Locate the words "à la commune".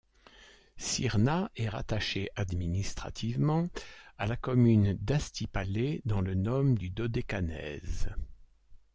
4.17-4.93